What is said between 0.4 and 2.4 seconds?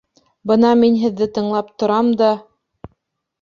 Бына мин һеҙҙе тыңлап торам да...